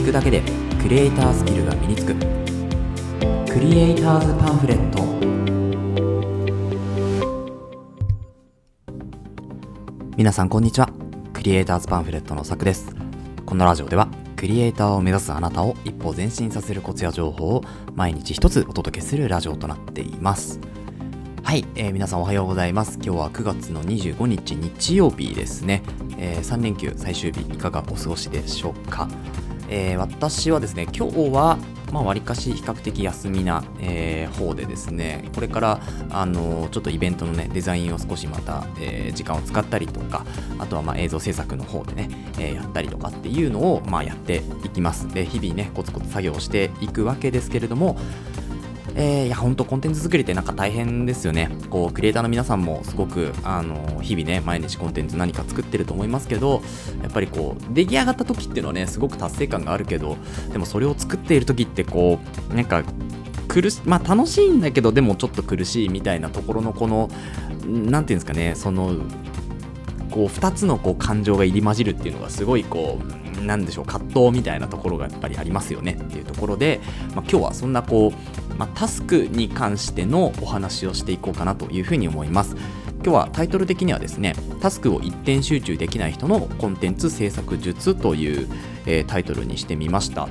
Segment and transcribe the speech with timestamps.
[0.00, 0.40] 聞くだけで
[0.80, 2.14] クリエイタースキルが身につく。
[3.52, 5.04] クリエイターズパンフレット。
[10.16, 10.88] 皆さんこんにちは。
[11.34, 12.96] クリエイターズパンフレットのさくです。
[13.44, 17.62] このラジオではクリエイターを目指すあなたを一歩前進させるコツや情報を
[17.94, 20.60] 毎日一つお届けするラジオとなっています。
[21.42, 22.94] はい、えー、皆さんおはようございます。
[23.02, 25.82] 今日は9月の25日日曜日ですね、
[26.16, 29.06] えー、3連休最終日いかがお過ごしでしょうか、
[29.70, 31.58] えー、私はですね今日は
[31.92, 35.80] まあ、割かし比較的休みな、えー、方でですね、これから、
[36.10, 40.24] あのちょっとイベントのね、デザインを少しまた、えー、時間を使ったりとか、
[40.58, 45.08] あとはまあ映像制作の方でね、えー、やったりとかっていうのを、まあ、やっていきます。
[45.08, 47.96] で、日々ね、コツコツ作業していくわけですけれども、
[48.94, 51.50] えー、いや、ほんとコンテンツ作りってなんか大変ですよね。
[51.70, 56.62] こう、クリエイターの皆さんもすごく、あの、日々ね、毎日コンテンツ何か作ってると思いますけど、
[57.02, 60.16] やっぱりこう、出来上がった時っていうのはね、すごく達成感があるけど、
[60.52, 62.18] でもそれを作っている時ってこ
[62.50, 62.82] う、なんか、
[63.48, 67.10] 苦しまあ楽しいんだけどでもちょっと苦しいみたいなところのこの
[67.66, 68.94] 何て言うんですかねその
[70.12, 73.00] こう2つのこう感情が入り混じるっていうのがすごいこ
[73.40, 76.80] うなんでしょう葛藤みたいなところがやっぱりありますよねっていうところで、
[77.14, 82.56] まあ、今日はそんなこうまあ、タスクに関してのお話をしていこうかなというふうに思います。
[83.02, 88.48] 今日はタイトル的にはですね、タスクを一点集中できない人のコンテンツ制作術という、
[88.84, 90.28] えー、タイトルにしてみました。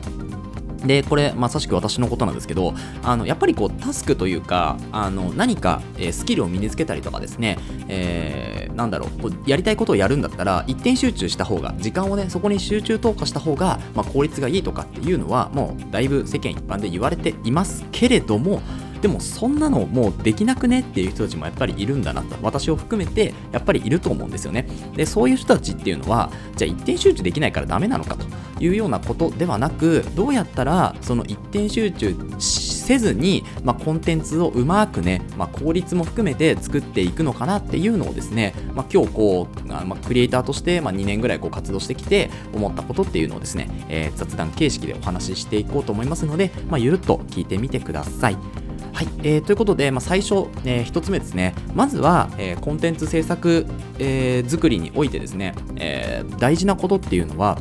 [0.86, 18.62] で、これ、まさしく私のことなんですけど、あのやっぱりこうタスクというか、あの何か、えー、スキルを身につけたりとかですね、えー、なんだろうこう、やりたいことをやるんだったら、一点集中した方が、時間をね、そこに集中投下した方が、まあ、効率がいいとかっていうのは、もうだいぶ世間一般で言われていますけれども、
[19.02, 28.26] でもそんなのもうできなくねっていう人たちもやっぱりいるんだなと私を含めてやっぱりいると思うんですよねでそういう人たちっていうのはじゃあ一点集中できないからダメなのかと
[28.64, 48.69] いうようなことではなくどうやったらその一点集中せずに、まあ、コンテンツをうまくね、まあ、効率も含めて作っていくのかなっていうのをですね、まあ、今日こう、まあ、クリエイターとして、まあ、2年ぐらいこう活動してきて思ったことっていうのをですね、えー、雑談形式でお話ししていこうと思いますので、まあ、ゆるっと聞いてみてください。
[49.00, 53.66] はい、えー、ということで、まあ、最初、えー、1つ目ですね、まずは、えー、コンテンツ制作、
[53.98, 57.58] えー、作りにおいてですね、えー、大事なことっていうのは、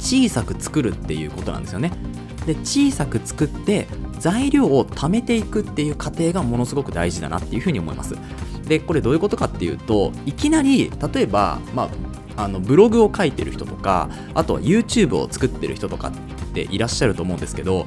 [0.00, 1.92] 小さく作るっていうことなんですよね。
[2.46, 3.86] で、小さく作って、
[4.18, 8.16] 材料を貯めていくっていう過程がものすごく大事だなっていうふうに思います。
[8.66, 11.90] で、これどういうことかっていうと、いきなり、例えば、まあ、
[12.36, 16.12] あのブログを書いてる人とかあとは YouTube を作ってる人とかっ
[16.52, 17.86] ていらっしゃると思うんですけど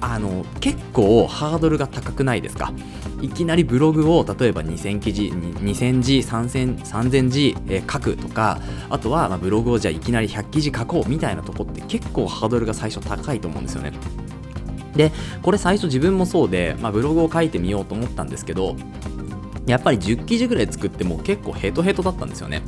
[0.00, 2.72] あの結構ハードルが高くないですか？
[3.20, 8.60] いきなりブログを例えば2000記事2000字3000 3000字、えー、書くとか
[8.90, 13.92] あとはまブログをじゃあいきなり100記事書こうみたいなとこって結構ハードルが最初高いと思うんですよね。
[14.94, 18.74] でこれ最初自分もそうで、まあ、ブログを書いてみようと思ったんですけど
[19.66, 22.62] やっぱり10記事ぐらい作っても結構ヘトヘトだったんですよね。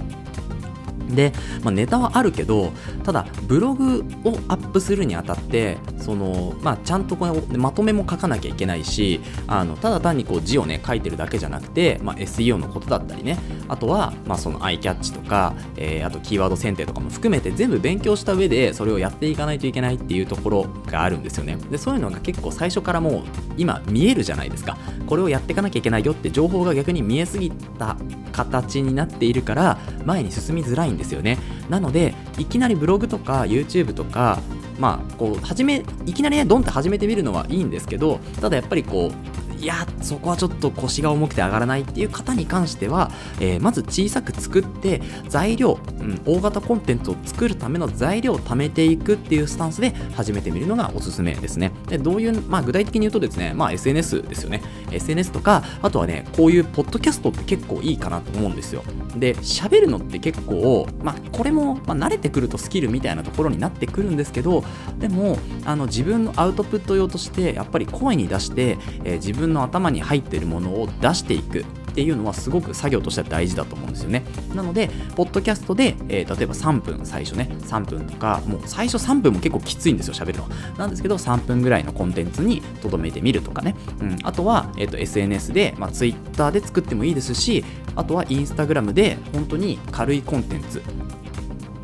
[1.14, 1.32] で、
[1.62, 2.72] まあ、ネタはあるけど
[3.04, 13.38] ただブログをアップするにあたってその、まあ、ちゃんとこれまとめも書かなきゃいけないしあのただ単にこう字をね書いてるだけじゃなくて、まあ、SEO のことだったりね
[13.68, 21.56] あとは、まあ、そのアイキャッチとか、えー、あとキーワード選定とかも含めて全部勉強した上でそれをやっていかないといけないっていうところがあるんですよね。
[21.70, 23.22] でそういうのが結構最初からもう
[23.56, 24.78] 今見えるじゃないですか。
[25.06, 27.96] これをやっていかなきゃいけないよって情報が逆に見えすぎた
[28.32, 31.38] 形になっているから前に進みづらいんですよね。
[31.68, 34.38] なのでいきなりブログとか YouTube とか
[34.78, 43.10] まあこう始めいきなりねドンって始めてみるのはいいんですけどただやっぱりこういやそこはちょっと腰が重くて上がらないっていう方に関しては、
[43.40, 51.72] えー、まず小さく作って材料、うん、大型コンテンツを作るための材料を貯めていくっていうスタンスで始めてみるのがおすすめですね。
[51.88, 54.62] でどういう、まあ、具体的に言うとですね、まあ、SNS ですよね。
[54.90, 58.82] SNS とかあとはねこういうポッドキャストって結構いいかなと思うんですよ。
[59.16, 64.64] で喋るのって結構、まあ、これも、まあ、慣れてくるとスキルみたいなところになってくるんですけど
[64.98, 74.22] でもあの自分のアウトプット用としてやっぱり声に出して、えー、自分の頭に入っているものを出していくっていうのはすごく作業としては大事だと思うんですよね。
[74.54, 80.48] なので、ポッドキャストで、えー、例えば3分、最初ね、3分とか、もう最初3分も結構きついんですよ、喋るの。
[80.78, 83.74] なんですけど、3分ぐらいのコンテンツに留めてみるとかね。
[84.00, 87.64] うん、あとは、えーと、SNS で、まあ、Twitter で作ってもいいですし、
[87.96, 90.82] あとは Instagram で本当に軽いコンテンツ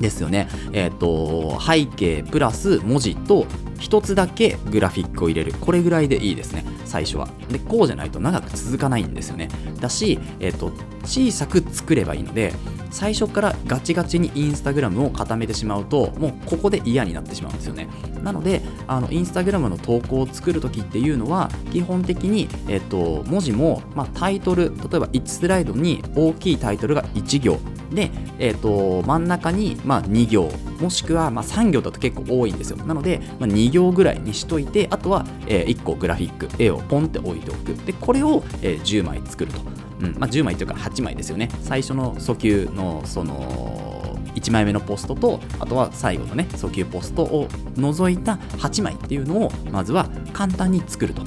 [0.00, 0.48] ですよね。
[0.72, 3.46] えっ、ー、と、背景プラス文字と
[3.78, 5.55] 1つだけグラフィックを入れる。
[5.61, 7.28] これぐらいでいいですね、最初は。
[7.50, 9.49] で、こうじゃないと長く続かないんですよね。
[9.81, 10.73] だし、えっ、ー、と、
[11.05, 12.52] 小さく作ればいいので、
[12.90, 17.88] 最初からガチガチにインスタグラムを固めてしまうともうここで嫌になってしまうんですよね
[18.23, 27.58] なのであのインスタグラムの投稿を作るときっていうのは基本的に、えっと、文字も、まあ、タイトル例えば1スライドに大きいタイトルが1行
[27.90, 30.50] で、えーと、真ん中に、まあ、2行
[30.80, 32.76] もしくは、まあ、3行だと結構多いんですよ。
[32.78, 37.74] なので、まあ、2行ぐらいにしといてあとは、えー、1個グラフィック絵をポンって置いておく。
[37.84, 39.60] でこれを、えー、10枚作ると、
[40.00, 41.48] うんまあ、10枚というか8枚ですよね。
[41.62, 51.22] 最初の訴求のその1枚目のポストとあとは最後のね訴求ポストを除いた8枚っていうのをまずは簡単に作ると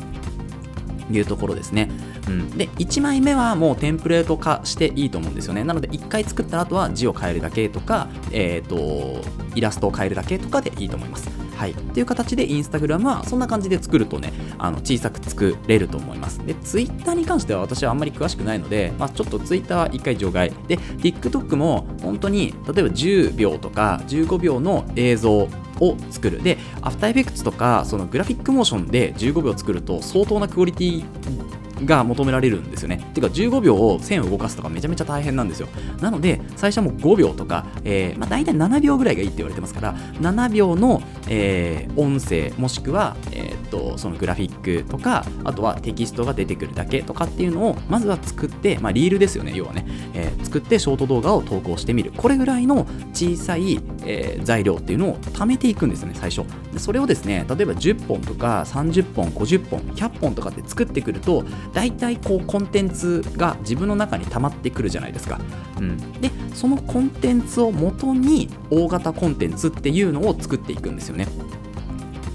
[1.12, 1.90] いうところですね。
[2.30, 5.64] うん、で1枚目はもうテンプレート化していいと思うんですよね。
[5.64, 9.22] なので1回作った後は字を変えるだけとか、えーと、
[9.56, 11.30] イラストを変えるだけとかでいいと思います。
[11.60, 16.40] はい、っていう形でインスタグラムはそんな感じで作るとねあの小さく作れると思います。
[16.46, 20.54] でツイッターに関しては私はあんまり詳しくないので、まあ、ちょっとツイッターは1回除外。
[20.68, 25.50] で TikTok も本当に例えば10秒とか15秒の映像を
[26.10, 26.42] 作る。
[26.42, 31.04] でアフターエフェクツとかそのグラフィックモーションで15秒作ると相当なクオリティ
[31.86, 32.98] が求められるんですよね。
[33.14, 35.68] てか15秒を線を動かすとかめちゃめちゃ大変なんですよ。
[36.02, 61.44] なので最初はもう5秒とか、えーまあ、大体7秒ぐらいがいいって言われてますから7秒の、えー、音声もしくは、えー、とそのグラフィックとかあとはテキストが出てくるだけとかっていうのをまずは作って、まあ、リールですよね要はね、えー、作ってショート動画を投稿してみるこれぐらいの小さい、えー、材料っていうのを貯めていくんですよね最初でそれをですね例えば10本とか30本50本100本とかって作ってくると
[61.74, 65.40] 大体こうコンテンツが自分の中に溜まってくるじゃないですか。
[65.78, 71.28] うん、でそのコンテンツをもとに大型コンテンツっていうのを作っていくんですよね。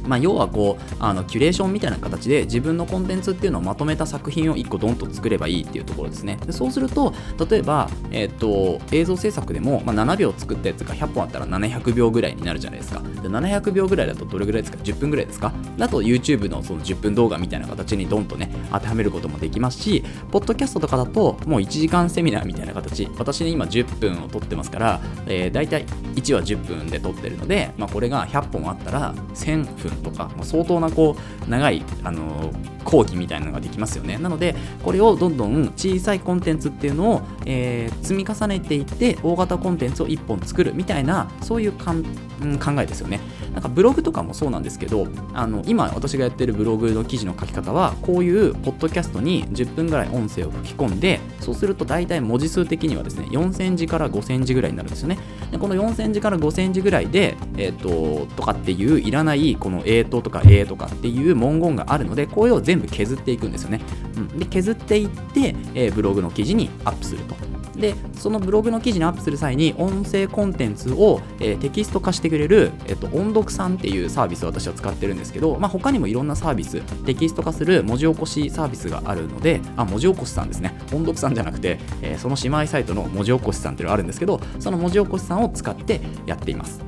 [0.06, 6.38] まあ、要はこうあのキュレーションみたいな形で自分のコンテンツっていうのをまとめた作品を1個ドンと作ればいいっていうところですね。
[6.46, 7.14] でそうすると
[7.48, 13.00] 例えば、えーと、映像制作でも、まあ、7秒作ったやつが100本あったら700秒ぐらいになるじゃないですか。
[13.00, 15.52] で700秒ぐらいだとどれぐらいですか？10分ぐらいですか？
[15.78, 23.08] だと YouTube のその10分動画みたいな形にドンとね当てはめることもできますしポッドキャストとかだともう1時間セミナーみたいな形。
[23.18, 32.52] 私ね今10分を撮ってますから、えー、大体1話10分で撮ってるので、まあ、これが100本あったら1000分とか、まあ、相当なこう長い、あの
[32.84, 34.18] 講義みたいなのができますよね。
[34.18, 42.04] なのでこれをどんどん小さいコンテンツっていうのを、えー、積み重ねていって大型コンテンツを1本作るみたいなそういうかん、
[42.42, 43.20] うん、考えですよね。
[43.52, 55.18] なんかブログとかもそうなんですけどあの今私がやってるブログの記事の書き方はこういうポッドキャストに10分ぐらい音声を吹き込んでそうすると大体文字数的にはですね4000字から5000字ぐらいになるんですよね。
[55.52, 63.80] でこの4000字から5000字ぐらいでえっ、ととかっていういらないこの A ととか A とかっていう文言があるのでこれを全部削っていくんですよね、
[64.16, 67.54] うん、で削っていって、えー、ブログの記事にアップすると。
[67.76, 80.78] でそのブログの記事にアップする際に音声コンテンツを、えー、テキスト化してくれる、えっと、音読さんっていうサービスを私は使ってるんですけど、まあ、他にもいろんなサービステキスト化する文字起こしサービスがあるのであ文字起こしさんですね。
[80.92, 86.80] 音読さんじゃなくて、えー、その姉妹サイトの文字起こしさんっていうのがあるんですけどその文字起こしさんを使ってやっています。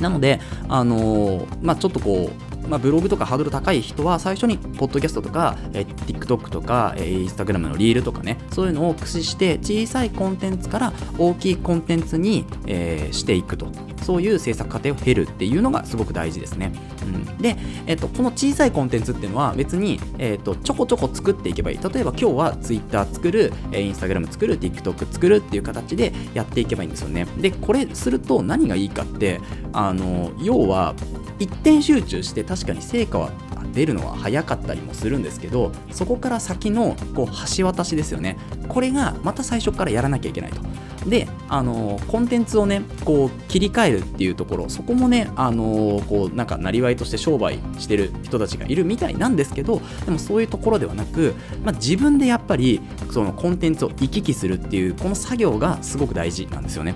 [0.00, 13.70] なので、あのー、まあ、ちょっとこうまあ、ブログとかハードル高い人は最初にポッドキャストとか、えー、TikTok とか、えー、Instagram のリールとかねそういうのを駆使して小さいコンテンツから大きいコンテンツに、えー、していくと。
[14.04, 17.56] そういう制作過程を経るっていうのがすごく大事ですね、うん、で、
[17.86, 21.78] えーと、この小さいコンテンツっていうのは別に、えーと、ちょこちょこ作っていけばいい。
[21.78, 27.26] 例えば今日は Twitter 作る、え、Instagram 作る TikTok 作るっていう形でやっていけばいいんですよね。
[27.38, 29.40] でこれすると何がいいかって
[29.72, 30.94] あの要は
[31.38, 33.30] 一点集中して確かに成果は
[33.72, 38.38] 出るのは早かったりもするんですけどそこから先のこう橋渡しですよね。
[38.68, 40.60] これがまた最初からやらなきゃいけないと。
[41.06, 52.80] であのコンテンツをねこう切り替えるっていうところそこもねあのこうなんかなりわいとして商売してる人たちがいるみたいなんですけどでもそういうところではなく、まあ、自分でやっぱり
[53.10, 56.94] そのコンテンツを行き来するっていうこの作業がすごく大事なんですよね。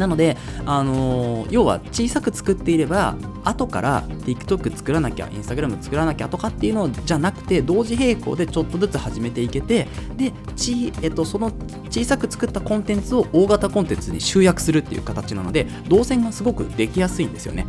[0.00, 11.52] なので、あのー、要は小さく作っていれば後から TikTok 作らなきゃ Instagram 作らなきゃとかっていうのじゃなくて同時並行でちょっとずつ始めていけてでち、えっと、その
[11.90, 17.66] 小さく作ったコンテンツを大型コンテンツに集約するっていう形なので動線がすごくできやすいんですよね。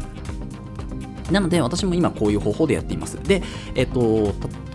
[1.30, 3.22] なので私も今こういう方法でやっています。
[3.24, 3.44] で
[3.76, 4.34] えっと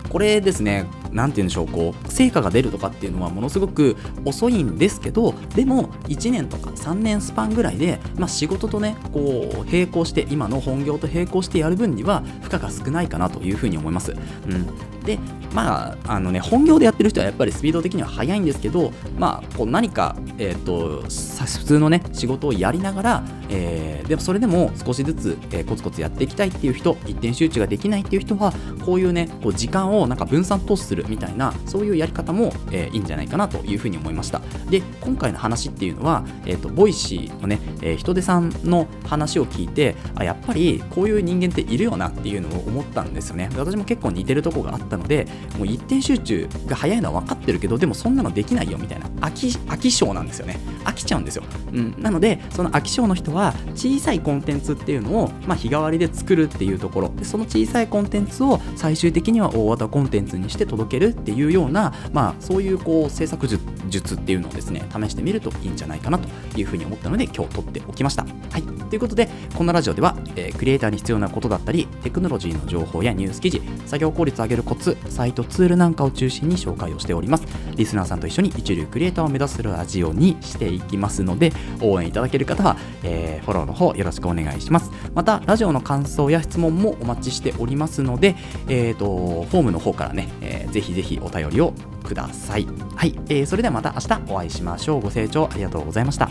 [0.09, 0.85] これですね、
[1.17, 14.15] なんて言うんでしょう、こう、成果が出るとかっていうのはものすごく遅いんですけど、でも、1年とか3年スパンぐらいで、まあ、仕事とね、こう、並行して、今の本業と並行してやる分には、負荷が少ないかなというふうに思います。
[14.47, 14.97] うん。
[15.07, 15.17] で
[15.53, 28.53] まああのね本業でやってる人はやっぱりスピード的には速いんですけどまあこう何か、えーと、普通のね仕事をやりながら、えー、でもそれでも少しずつ、えー、コツコツやっていきたいっていう人一点集中ができないっていう人は
[28.85, 34.41] こういうねこう時間をなんか分散投資するみたいなそういうやり方も、えー、いいんじゃないかなというふうに思いました。
[34.69, 43.49] で今回の話っていうのは、えーと、 Voicy のね、えー、人手さんの話を聞いてあやっぱりこういう人間っているよなっていうのを思ったんですよね。
[43.57, 50.59] 私も結構似てるとこがあったのでもう一点集中が早いのは分かってるけどでもそんなのできないよみたいな飽き飽き性なんですよね。
[50.83, 57.09] 飽きちゃうんですよ、うん、なのでその飽き性の人は小さいコンテンツっていうのを、まあ、日替わりで作るっていうところ。
[57.09, 66.27] でその小さいコンテンツを最終的には大型コンテンツにして届けるっていうような、まあ、そういうこう制作術っていうのをですね試してみるといいんじゃないかなと
[66.59, 68.23] いうふうに思ったので今日撮っておきました。
[68.23, 77.45] はい、ということでこのラジオでは、えー、クリエイターに必要なことだったりテクノロジーの情報やニュース記事作業効率を上げるコツサイトツールなんかを中心に紹介をしております。
[77.75, 84.91] リスナーさんと一緒に一流クリエイターを目指すラジオにしていきますので応援いただける方は、えー、フォローの方よろしくお願いします。
[85.13, 88.35] またラジオの感想や質問もお待ちしておりますので、
[88.67, 92.67] えーと、フォームの方からね、えー、ぜひぜひお便りをください。
[92.95, 95.01] はい、えー、それではまた明日お会いしましょう。
[95.01, 96.29] ご清聴ありがとうございました。